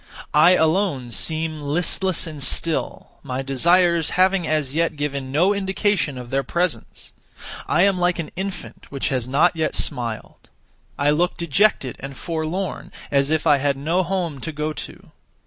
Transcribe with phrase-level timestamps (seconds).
[0.33, 6.31] I alone seem listless and still, my desires having as yet given no indication of
[6.31, 7.11] their presence.
[7.67, 10.49] I am like an infant which has not yet smiled.
[10.97, 15.11] I look dejected and forlorn, as if I had no home to go to.